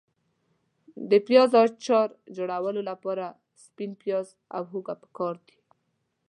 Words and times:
د 1.09 1.11
پیاز 1.27 1.51
اچار 1.61 2.09
جوړولو 2.35 2.81
لپاره 2.89 3.25
سپین 3.63 3.91
پیاز 4.03 4.27
او 4.55 4.63
هوګه 4.71 4.95
پکار 5.01 5.35
دي. 5.47 5.57